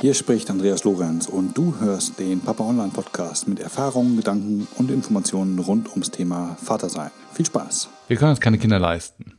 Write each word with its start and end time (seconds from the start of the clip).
Hier 0.00 0.14
spricht 0.14 0.48
Andreas 0.48 0.84
Lorenz 0.84 1.26
und 1.26 1.58
du 1.58 1.74
hörst 1.78 2.18
den 2.18 2.40
Papa 2.40 2.64
Online 2.64 2.90
Podcast 2.90 3.46
mit 3.46 3.60
Erfahrungen, 3.60 4.16
Gedanken 4.16 4.66
und 4.78 4.90
Informationen 4.90 5.58
rund 5.58 5.90
ums 5.90 6.10
Thema 6.10 6.56
Vatersein. 6.62 7.10
Viel 7.34 7.44
Spaß. 7.44 7.90
Wir 8.08 8.16
können 8.16 8.30
uns 8.30 8.40
keine 8.40 8.56
Kinder 8.56 8.78
leisten. 8.78 9.34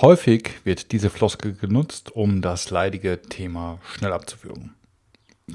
Häufig 0.00 0.52
wird 0.62 0.92
diese 0.92 1.10
Floskel 1.10 1.54
genutzt, 1.54 2.14
um 2.14 2.40
das 2.40 2.70
leidige 2.70 3.20
Thema 3.20 3.80
schnell 3.82 4.12
abzuwürgen. 4.12 4.76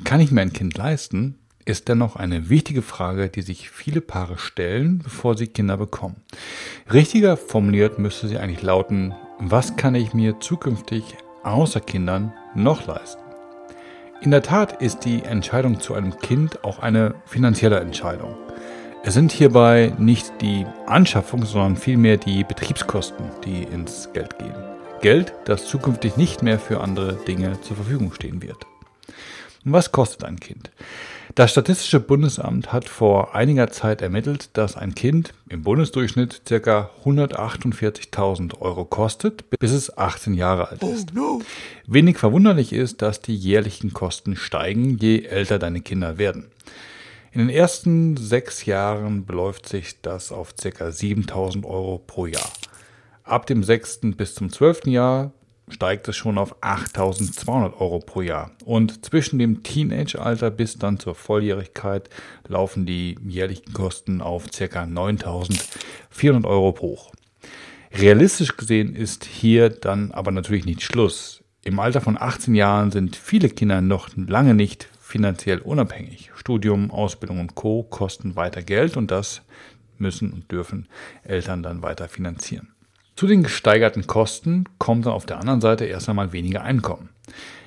Kann 0.04 0.20
ich 0.20 0.32
mir 0.32 0.42
ein 0.42 0.54
Kind 0.54 0.78
leisten? 0.78 1.40
ist 1.64 1.88
dennoch 1.88 2.16
eine 2.16 2.50
wichtige 2.50 2.84
Frage, 2.84 3.30
die 3.30 3.42
sich 3.42 3.72
viele 3.72 4.02
Paare 4.02 4.38
stellen, 4.38 5.00
bevor 5.00 5.36
sie 5.36 5.48
Kinder 5.48 5.78
bekommen. 5.78 6.18
Richtiger 6.94 7.38
formuliert 7.38 7.98
müsste 7.98 8.28
sie 8.28 8.38
eigentlich 8.38 8.62
lauten, 8.62 9.16
was 9.40 9.76
kann 9.76 9.96
ich 9.96 10.14
mir 10.14 10.40
zukünftig 10.40 11.16
außer 11.42 11.80
Kindern 11.80 12.34
noch 12.54 12.86
leisten? 12.86 13.25
In 14.22 14.32
der 14.32 14.42
Tat 14.42 14.82
ist 14.82 15.06
die 15.06 15.24
Entscheidung 15.24 15.80
zu 15.80 15.94
einem 15.94 16.18
Kind 16.18 16.64
auch 16.64 16.80
eine 16.80 17.16
finanzielle 17.26 17.80
Entscheidung. 17.80 18.36
Es 19.04 19.14
sind 19.14 19.32
hierbei 19.32 19.94
nicht 20.00 20.42
die 20.42 20.66
Anschaffung, 20.88 21.46
sondern 21.46 21.76
vielmehr 21.76 22.18
die 22.18 22.44
Betriebskosten, 22.44 23.26
die 23.44 23.64
ins 23.64 24.10
Geld 24.14 24.40
gehen. 24.40 24.56
Geld, 25.02 25.34
das 25.46 25.68
zukünftig 25.68 26.18
nicht 26.18 26.42
mehr 26.42 26.58
für 26.58 26.82
andere 26.82 27.14
Dinge 27.28 27.60
zur 27.62 27.76
Verfügung 27.76 28.14
stehen 28.14 28.42
wird. 28.42 28.66
Und 29.66 29.74
was 29.74 29.92
kostet 29.92 30.24
ein 30.24 30.40
Kind? 30.40 30.72
Das 31.34 31.52
Statistische 31.52 32.00
Bundesamt 32.00 32.72
hat 32.72 32.88
vor 32.88 33.36
einiger 33.36 33.70
Zeit 33.70 34.02
ermittelt, 34.02 34.52
dass 34.54 34.78
ein 34.78 34.96
Kind 34.96 35.34
im 35.50 35.64
Bundesdurchschnitt 35.64 36.44
ca. 36.46 36.92
148.000 37.04 38.62
Euro 38.62 38.86
kostet, 38.86 39.50
bis 39.60 39.72
es 39.72 39.98
18 39.98 40.36
Jahre 40.36 40.70
alt 40.70 40.84
ist. 40.84 41.10
Oh 41.12 41.20
no. 41.20 41.42
Wenig 41.88 42.18
verwunderlich 42.18 42.72
ist, 42.72 43.02
dass 43.02 43.22
die 43.22 43.36
jährlichen 43.36 43.92
Kosten 43.92 44.36
steigen, 44.36 44.98
je 45.00 45.26
älter 45.26 45.60
deine 45.60 45.82
Kinder 45.82 46.18
werden. 46.18 46.46
In 47.32 47.40
den 47.40 47.50
ersten 47.50 48.16
sechs 48.16 48.66
Jahren 48.66 49.26
beläuft 49.26 49.68
sich 49.68 50.02
das 50.02 50.32
auf 50.32 50.54
ca. 50.56 50.92
7000 50.92 51.66
Euro 51.66 51.98
pro 51.98 52.28
Jahr. 52.28 52.50
Ab 53.24 53.46
dem 53.48 53.64
sechsten 53.64 54.16
bis 54.16 54.36
zum 54.36 54.52
zwölften 54.52 54.92
Jahr 54.92 55.34
steigt 55.68 56.08
es 56.08 56.16
schon 56.16 56.38
auf 56.38 56.56
8200 56.62 57.80
Euro 57.80 58.00
pro 58.00 58.22
Jahr. 58.22 58.52
Und 58.66 59.06
zwischen 59.06 59.40
dem 59.40 59.64
Teenage-Alter 59.64 60.52
bis 60.52 60.78
dann 60.78 61.00
zur 61.00 61.16
Volljährigkeit 61.16 62.10
laufen 62.48 62.86
die 62.86 63.18
jährlichen 63.26 63.74
Kosten 63.74 64.22
auf 64.22 64.48
ca. 64.52 64.86
9400 64.86 66.46
Euro 66.46 66.76
hoch. 66.80 67.12
Realistisch 67.94 68.58
gesehen 68.58 68.96
ist 68.96 69.26
hier 69.26 69.70
dann 69.70 70.12
aber 70.12 70.32
natürlich 70.32 70.66
nicht 70.66 70.84
Schluss. 70.84 71.44
Im 71.64 71.80
Alter 71.80 72.02
von 72.02 72.18
18 72.20 72.54
Jahren 72.54 72.92
sind 72.92 73.16
viele 73.16 73.50
Kinder 73.50 73.82
noch 73.82 74.10
lange 74.16 74.54
nicht 74.54 74.88
finanziell 75.02 75.60
unabhängig. 75.60 76.32
Studium, 76.36 76.92
Ausbildung 76.92 77.40
und 77.40 77.56
Co. 77.56 77.84
kosten 77.84 78.36
weiter 78.36 78.62
Geld 78.62 78.98
und 78.98 79.12
das 79.12 79.42
müssen 79.98 80.34
und 80.34 80.52
dürfen 80.52 80.88
Eltern 81.24 81.64
dann 81.64 81.82
weiter 81.82 82.10
finanzieren. 82.10 82.75
Zu 83.16 83.28
den 83.28 83.44
gesteigerten 83.44 84.08
Kosten 84.08 84.66
kommt 84.78 85.06
dann 85.06 85.14
auf 85.14 85.26
der 85.26 85.40
anderen 85.40 85.62
Seite 85.62 85.86
erst 85.86 86.10
einmal 86.10 86.34
weniger 86.34 86.64
Einkommen. 86.64 87.10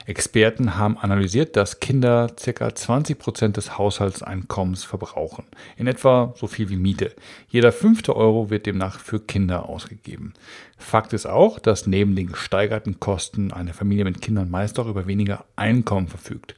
Experten 0.05 0.77
haben 0.77 0.99
analysiert, 0.99 1.57
dass 1.57 1.81
Kinder 1.81 2.29
ca. 2.29 2.75
20 2.75 3.19
Prozent 3.19 3.57
des 3.57 3.77
Haushaltseinkommens 3.77 4.85
verbrauchen. 4.85 5.45
In 5.77 5.87
etwa 5.87 6.35
so 6.37 6.47
viel 6.47 6.69
wie 6.69 6.77
Miete. 6.77 7.15
Jeder 7.49 7.73
fünfte 7.73 8.15
Euro 8.15 8.51
wird 8.51 8.67
demnach 8.67 9.01
für 9.01 9.21
Kinder 9.21 9.69
ausgegeben. 9.69 10.35
Fakt 10.77 11.15
ist 11.15 11.27
auch, 11.27 11.59
dass 11.59 11.87
neben 11.87 12.15
den 12.15 12.29
gesteigerten 12.29 13.01
Kosten 13.01 13.51
eine 13.51 13.73
Familie 13.73 14.05
mit 14.05 14.21
Kindern 14.21 14.51
meist 14.51 14.79
auch 14.79 14.87
über 14.87 15.07
weniger 15.07 15.45
Einkommen 15.57 16.09
verfügt. 16.09 16.57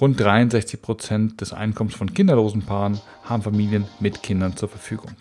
Rund 0.00 0.18
63 0.20 0.82
Prozent 0.82 1.40
des 1.40 1.52
Einkommens 1.52 1.94
von 1.94 2.12
kinderlosen 2.12 2.62
Paaren 2.62 3.00
haben 3.24 3.42
Familien 3.42 3.86
mit 4.00 4.22
Kindern 4.22 4.56
zur 4.56 4.68
Verfügung. 4.68 5.12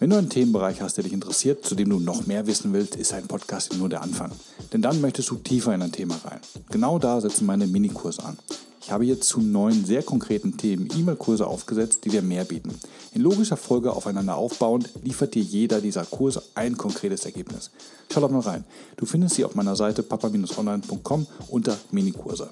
Wenn 0.00 0.10
du 0.10 0.16
einen 0.16 0.28
Themenbereich 0.28 0.80
hast, 0.80 0.96
der 0.96 1.02
dich 1.02 1.12
interessiert, 1.12 1.64
zu 1.64 1.74
dem 1.74 1.90
du 1.90 1.98
noch 1.98 2.24
mehr 2.24 2.46
wissen 2.46 2.72
willst, 2.72 2.94
ist 2.94 3.12
ein 3.12 3.26
Podcast 3.26 3.76
nur 3.76 3.88
der 3.88 4.00
Anfang. 4.00 4.30
Denn 4.72 4.80
dann 4.80 5.00
möchtest 5.00 5.28
du 5.30 5.34
tiefer 5.34 5.74
in 5.74 5.82
ein 5.82 5.90
Thema 5.90 6.14
rein. 6.24 6.38
Genau 6.70 7.00
da 7.00 7.20
setzen 7.20 7.46
meine 7.46 7.66
Minikurse 7.66 8.24
an. 8.24 8.38
Ich 8.80 8.92
habe 8.92 9.04
hier 9.04 9.20
zu 9.20 9.40
neun 9.40 9.84
sehr 9.84 10.04
konkreten 10.04 10.56
Themen 10.56 10.88
E-Mail-Kurse 10.96 11.44
aufgesetzt, 11.44 12.04
die 12.04 12.10
dir 12.10 12.22
mehr 12.22 12.44
bieten. 12.44 12.78
In 13.12 13.22
logischer 13.22 13.56
Folge 13.56 13.90
aufeinander 13.92 14.36
aufbauend 14.36 14.88
liefert 15.02 15.34
dir 15.34 15.42
jeder 15.42 15.80
dieser 15.80 16.04
Kurse 16.04 16.44
ein 16.54 16.76
konkretes 16.76 17.24
Ergebnis. 17.24 17.72
Schau 18.12 18.20
doch 18.20 18.30
mal 18.30 18.38
rein. 18.38 18.64
Du 18.98 19.04
findest 19.04 19.34
sie 19.34 19.44
auf 19.44 19.56
meiner 19.56 19.74
Seite 19.74 20.04
papa-online.com 20.04 21.26
unter 21.48 21.76
Minikurse. 21.90 22.50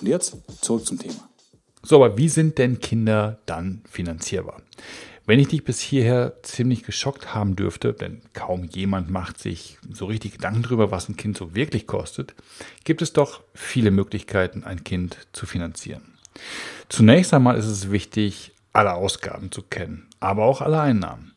Und 0.00 0.08
jetzt 0.08 0.34
zurück 0.62 0.86
zum 0.86 0.98
Thema. 0.98 1.28
So, 1.82 1.96
aber 1.96 2.16
wie 2.16 2.30
sind 2.30 2.56
denn 2.56 2.80
Kinder 2.80 3.38
dann 3.44 3.82
finanzierbar? 3.88 4.62
Wenn 5.28 5.40
ich 5.40 5.48
dich 5.48 5.64
bis 5.64 5.80
hierher 5.80 6.34
ziemlich 6.42 6.84
geschockt 6.84 7.34
haben 7.34 7.56
dürfte, 7.56 7.92
denn 7.92 8.22
kaum 8.32 8.64
jemand 8.64 9.10
macht 9.10 9.38
sich 9.38 9.76
so 9.90 10.06
richtig 10.06 10.34
Gedanken 10.34 10.62
darüber, 10.62 10.92
was 10.92 11.08
ein 11.08 11.16
Kind 11.16 11.36
so 11.36 11.54
wirklich 11.56 11.88
kostet, 11.88 12.36
gibt 12.84 13.02
es 13.02 13.12
doch 13.12 13.42
viele 13.52 13.90
Möglichkeiten, 13.90 14.62
ein 14.62 14.84
Kind 14.84 15.26
zu 15.32 15.46
finanzieren. 15.46 16.02
Zunächst 16.88 17.34
einmal 17.34 17.56
ist 17.56 17.66
es 17.66 17.90
wichtig, 17.90 18.52
alle 18.72 18.94
Ausgaben 18.94 19.50
zu 19.50 19.62
kennen, 19.62 20.06
aber 20.20 20.44
auch 20.44 20.60
alle 20.60 20.80
Einnahmen. 20.80 21.32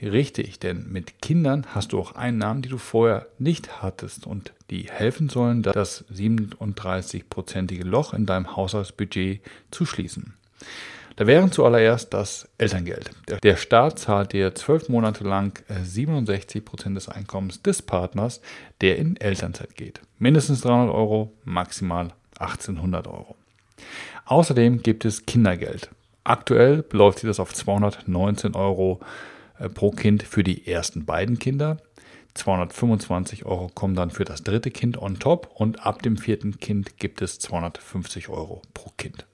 Richtig, 0.00 0.58
denn 0.58 0.90
mit 0.90 1.20
Kindern 1.20 1.66
hast 1.74 1.92
du 1.92 2.00
auch 2.00 2.12
Einnahmen, 2.16 2.62
die 2.62 2.70
du 2.70 2.78
vorher 2.78 3.26
nicht 3.38 3.82
hattest 3.82 4.26
und 4.26 4.52
die 4.70 4.88
helfen 4.90 5.28
sollen, 5.28 5.62
das 5.62 6.06
37-prozentige 6.12 7.84
Loch 7.84 8.14
in 8.14 8.24
deinem 8.24 8.56
Haushaltsbudget 8.56 9.42
zu 9.70 9.84
schließen. 9.84 10.34
Da 11.16 11.26
wären 11.26 11.52
zuallererst 11.52 12.14
das 12.14 12.48
Elterngeld. 12.58 13.10
Der 13.42 13.56
Staat 13.56 13.98
zahlt 13.98 14.32
dir 14.32 14.54
zwölf 14.54 14.88
Monate 14.88 15.24
lang 15.24 15.62
67 15.68 16.56
äh, 16.56 16.64
Prozent 16.64 16.96
des 16.96 17.08
Einkommens 17.08 17.62
des 17.62 17.82
Partners, 17.82 18.40
der 18.80 18.96
in 18.96 19.16
Elternzeit 19.16 19.74
geht. 19.76 20.00
Mindestens 20.18 20.62
300 20.62 20.94
Euro, 20.94 21.32
maximal 21.44 22.08
1800 22.38 23.06
Euro. 23.08 23.36
Außerdem 24.24 24.82
gibt 24.82 25.04
es 25.04 25.26
Kindergeld. 25.26 25.90
Aktuell 26.24 26.82
beläuft 26.82 27.18
sich 27.18 27.28
das 27.28 27.40
auf 27.40 27.52
219 27.52 28.54
Euro 28.54 29.00
äh, 29.58 29.68
pro 29.68 29.90
Kind 29.90 30.22
für 30.22 30.44
die 30.44 30.66
ersten 30.66 31.04
beiden 31.04 31.38
Kinder. 31.38 31.78
225 32.34 33.44
Euro 33.44 33.68
kommen 33.68 33.94
dann 33.94 34.10
für 34.10 34.24
das 34.24 34.42
dritte 34.42 34.70
Kind 34.70 34.96
on 34.96 35.18
top 35.18 35.50
und 35.54 35.84
ab 35.84 36.02
dem 36.02 36.16
vierten 36.16 36.58
Kind 36.58 36.96
gibt 36.96 37.20
es 37.20 37.38
250 37.38 38.30
Euro 38.30 38.62
pro 38.72 38.90
Kind. 38.96 39.26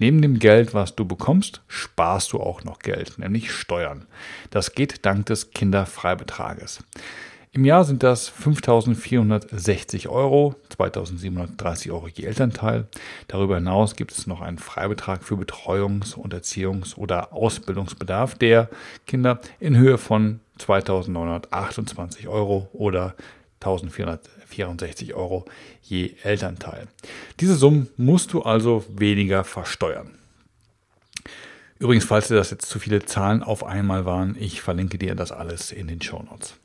Neben 0.00 0.22
dem 0.22 0.38
Geld, 0.38 0.72
was 0.72 0.96
du 0.96 1.04
bekommst, 1.04 1.60
sparst 1.68 2.32
du 2.32 2.40
auch 2.40 2.64
noch 2.64 2.78
Geld, 2.78 3.18
nämlich 3.18 3.52
Steuern. 3.52 4.06
Das 4.48 4.72
geht 4.72 5.04
dank 5.04 5.26
des 5.26 5.50
Kinderfreibetrages. 5.50 6.82
Im 7.52 7.66
Jahr 7.66 7.84
sind 7.84 8.02
das 8.02 8.32
5.460 8.32 10.08
Euro, 10.08 10.54
2.730 10.74 11.90
Euro 11.90 12.08
je 12.08 12.24
Elternteil. 12.24 12.86
Darüber 13.28 13.56
hinaus 13.56 13.94
gibt 13.94 14.12
es 14.12 14.26
noch 14.26 14.40
einen 14.40 14.58
Freibetrag 14.58 15.22
für 15.22 15.34
Betreuungs- 15.34 16.14
und 16.14 16.32
Erziehungs- 16.32 16.96
oder 16.96 17.34
Ausbildungsbedarf 17.34 18.36
der 18.36 18.70
Kinder 19.06 19.40
in 19.58 19.76
Höhe 19.76 19.98
von 19.98 20.40
2.928 20.60 22.26
Euro 22.26 22.70
oder 22.72 23.14
1464 23.60 25.14
Euro 25.14 25.44
je 25.82 26.14
Elternteil. 26.22 26.88
Diese 27.40 27.54
Summen 27.54 27.88
musst 27.96 28.32
du 28.32 28.42
also 28.42 28.84
weniger 28.88 29.44
versteuern. 29.44 30.12
Übrigens, 31.78 32.04
falls 32.04 32.28
dir 32.28 32.36
das 32.36 32.50
jetzt 32.50 32.68
zu 32.68 32.78
viele 32.78 33.04
Zahlen 33.04 33.42
auf 33.42 33.64
einmal 33.64 34.04
waren, 34.04 34.36
ich 34.38 34.60
verlinke 34.60 34.98
dir 34.98 35.14
das 35.14 35.32
alles 35.32 35.72
in 35.72 35.88
den 35.88 36.02
Show 36.02 36.22
Notes. 36.22 36.56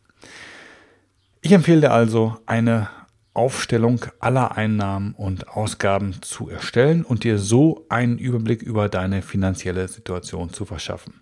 Ich 1.42 1.52
empfehle 1.52 1.82
dir 1.82 1.92
also, 1.92 2.38
eine 2.46 2.90
Aufstellung 3.34 4.06
aller 4.20 4.58
Einnahmen 4.58 5.14
und 5.14 5.50
Ausgaben 5.50 6.22
zu 6.22 6.50
erstellen 6.50 7.04
und 7.04 7.24
dir 7.24 7.38
so 7.38 7.86
einen 7.90 8.18
Überblick 8.18 8.62
über 8.62 8.90
deine 8.90 9.22
finanzielle 9.22 9.88
Situation 9.88 10.52
zu 10.52 10.66
verschaffen. 10.66 11.22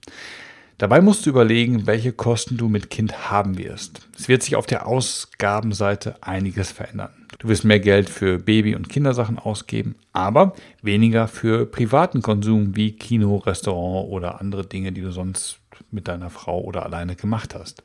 Dabei 0.78 1.02
musst 1.02 1.26
du 1.26 1.30
überlegen, 1.30 1.86
welche 1.86 2.14
Kosten 2.14 2.58
du 2.58 2.68
mit 2.68 2.90
Kind 2.90 3.30
haben 3.30 3.58
wirst. 3.58 4.08
Es 4.18 4.28
wird 4.28 4.44
sich 4.44 4.56
auf 4.56 4.66
der 4.66 4.88
Ausgabenseite 4.88 6.16
einiges 6.22 6.72
verändern. 6.72 7.12
Du 7.40 7.48
wirst 7.48 7.64
mehr 7.64 7.80
Geld 7.80 8.10
für 8.10 8.40
Baby- 8.40 8.76
und 8.76 8.90
Kindersachen 8.90 9.38
ausgeben, 9.38 9.96
aber 10.14 10.56
weniger 10.82 11.28
für 11.28 11.66
privaten 11.66 12.22
Konsum 12.22 12.76
wie 12.76 12.94
Kino, 12.94 13.38
Restaurant 13.38 14.10
oder 14.10 14.42
andere 14.42 14.66
Dinge, 14.66 14.92
die 14.92 15.02
du 15.02 15.12
sonst 15.12 15.60
mit 15.92 16.08
deiner 16.08 16.30
Frau 16.30 16.62
oder 16.62 16.84
alleine 16.84 17.16
gemacht 17.16 17.54
hast. 17.56 17.84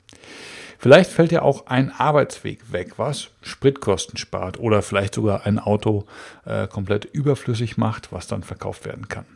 Vielleicht 0.79 1.11
fällt 1.11 1.33
dir 1.33 1.43
auch 1.43 1.67
ein 1.67 1.91
Arbeitsweg 1.91 2.73
weg, 2.73 2.95
was 2.99 3.31
Spritkosten 3.43 4.17
spart 4.17 4.61
oder 4.61 4.81
vielleicht 4.81 5.15
sogar 5.15 5.45
ein 5.45 5.59
Auto 5.59 6.07
äh, 6.45 6.69
komplett 6.69 7.05
überflüssig 7.05 7.77
macht, 7.77 8.13
was 8.13 8.29
dann 8.29 8.45
verkauft 8.45 8.85
werden 8.85 9.09
kann. 9.09 9.27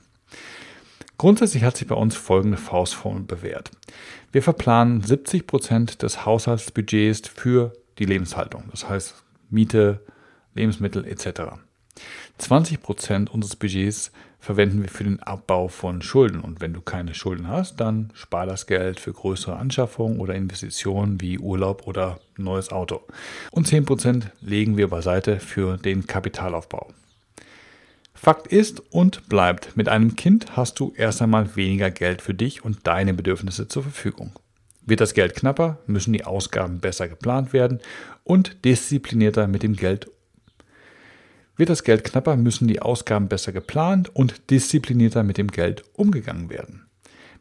Grundsätzlich 1.23 1.63
hat 1.63 1.77
sich 1.77 1.87
bei 1.87 1.95
uns 1.95 2.17
folgende 2.17 2.57
Faustformel 2.57 3.23
bewährt. 3.23 3.71
Wir 4.33 4.43
verplanen 4.43 5.05
70 5.05 5.47
Prozent 5.47 6.03
des 6.03 6.27
Haushaltsbudgets 6.27 7.29
für 7.29 7.75
die 8.01 8.07
Lebenshaltung, 8.07 8.65
das 8.73 8.89
heißt 8.89 9.23
Miete, 9.49 10.05
Lebensmittel 10.55 11.07
etc. 11.07 11.61
20 12.39 12.83
Prozent 12.83 13.31
unseres 13.31 13.55
Budgets 13.55 14.11
verwenden 14.41 14.83
wir 14.83 14.89
für 14.89 15.05
den 15.05 15.23
Abbau 15.23 15.69
von 15.69 16.03
Schulden. 16.03 16.41
Und 16.41 16.61
wenn 16.61 16.73
du 16.73 16.81
keine 16.81 17.15
Schulden 17.15 17.47
hast, 17.47 17.77
dann 17.77 18.11
spar 18.15 18.47
das 18.47 18.67
Geld 18.67 18.99
für 18.99 19.13
größere 19.13 19.55
Anschaffungen 19.55 20.19
oder 20.19 20.35
Investitionen 20.35 21.21
wie 21.21 21.39
Urlaub 21.39 21.87
oder 21.87 22.19
neues 22.37 22.73
Auto. 22.73 23.01
Und 23.53 23.69
10 23.69 23.85
Prozent 23.85 24.33
legen 24.41 24.77
wir 24.77 24.89
beiseite 24.89 25.39
für 25.39 25.77
den 25.77 26.05
Kapitalaufbau. 26.05 26.89
Fakt 28.25 28.47
ist 28.47 28.79
und 28.93 29.29
bleibt, 29.29 29.77
mit 29.77 29.89
einem 29.89 30.15
Kind 30.15 30.57
hast 30.57 30.79
du 30.79 30.93
erst 30.97 31.21
einmal 31.21 31.57
weniger 31.57 31.91
Geld 31.91 32.23
für 32.23 32.35
dich 32.35 32.65
und 32.65 32.87
deine 32.87 33.15
Bedürfnisse 33.15 33.67
zur 33.67 33.83
Verfügung. 33.83 34.31
Wird 34.87 35.01
das 35.01 35.15
Geld 35.15 35.35
knapper, 35.35 35.79
müssen 35.89 36.13
die 36.13 36.25
Ausgaben 36.25 36.79
besser 36.79 37.09
geplant 37.09 37.53
werden 37.53 37.81
und 38.23 38.65
disziplinierter 38.65 39.49
mit 39.49 39.65
dem 39.65 39.75
Geld 39.75 40.09
wird 41.57 41.69
das 41.69 41.83
Geld 41.83 42.05
knapper, 42.05 42.37
müssen 42.37 42.69
die 42.69 42.81
Ausgaben 42.81 43.27
besser 43.27 43.51
geplant 43.51 44.15
und 44.15 44.51
disziplinierter 44.51 45.25
mit 45.25 45.37
dem 45.37 45.49
Geld 45.49 45.83
umgegangen 45.95 46.49
werden. 46.49 46.87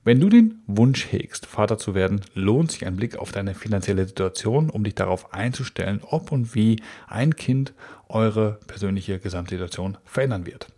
Wenn 0.04 0.20
du 0.20 0.30
den 0.30 0.64
Wunsch 0.66 1.12
hegst, 1.12 1.46
Vater 1.46 1.78
zu 1.78 1.94
werden, 1.94 2.22
lohnt 2.34 2.72
sich 2.72 2.88
ein 2.88 2.96
Blick 2.96 3.18
auf 3.18 3.32
deine 3.32 3.54
finanzielle 3.54 4.08
Situation, 4.08 4.72
um 4.72 4.84
dich 4.84 4.96
darauf 4.96 5.32
einzustellen, 5.32 6.02
ob 6.04 6.32
und 6.32 6.56
wie 6.56 6.82
ein 7.08 7.36
Kind 7.36 7.74
eure 8.10 8.60
persönliche 8.66 9.20
Gesamtsituation 9.20 10.00
verändern 10.04 10.48
wird. 10.48 10.70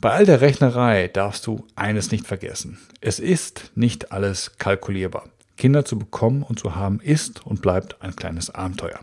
Bei 0.00 0.10
all 0.10 0.26
der 0.26 0.40
Rechnerei 0.40 1.06
darfst 1.06 1.46
du 1.46 1.64
eines 1.76 2.10
nicht 2.10 2.26
vergessen. 2.26 2.78
Es 3.00 3.20
ist 3.20 3.70
nicht 3.76 4.10
alles 4.10 4.58
kalkulierbar. 4.58 5.28
Kinder 5.56 5.84
zu 5.84 5.96
bekommen 5.96 6.42
und 6.42 6.58
zu 6.58 6.74
haben 6.74 6.98
ist 6.98 7.46
und 7.46 7.62
bleibt 7.62 8.02
ein 8.02 8.16
kleines 8.16 8.50
Abenteuer. 8.50 8.98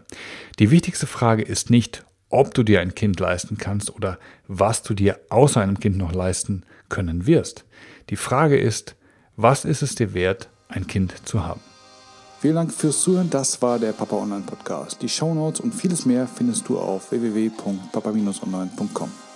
Die 0.59 0.71
wichtigste 0.71 1.07
Frage 1.07 1.41
ist 1.43 1.69
nicht, 1.69 2.03
ob 2.31 2.53
du 2.53 2.63
dir 2.63 2.81
ein 2.81 2.95
Kind 2.95 3.19
leisten 3.19 3.57
kannst 3.57 3.95
oder 3.95 4.17
was 4.47 4.83
du 4.83 4.93
dir 4.93 5.19
außer 5.29 5.61
einem 5.61 5.79
Kind 5.79 5.97
noch 5.97 6.13
leisten 6.13 6.63
können 6.89 7.27
wirst. 7.27 7.65
Die 8.09 8.15
Frage 8.15 8.59
ist, 8.59 8.95
was 9.37 9.65
ist 9.65 9.81
es 9.81 9.95
dir 9.95 10.13
wert, 10.13 10.49
ein 10.67 10.87
Kind 10.87 11.13
zu 11.25 11.45
haben? 11.45 11.61
Vielen 12.39 12.55
Dank 12.55 12.73
fürs 12.73 13.01
Zuhören. 13.01 13.29
Das 13.29 13.61
war 13.61 13.77
der 13.77 13.91
Papa 13.91 14.15
Online 14.15 14.43
Podcast. 14.43 15.01
Die 15.01 15.09
Show 15.09 15.33
Notes 15.33 15.59
und 15.59 15.75
vieles 15.75 16.05
mehr 16.05 16.27
findest 16.27 16.67
du 16.67 16.79
auf 16.79 17.11
www.papa-online.com. 17.11 19.30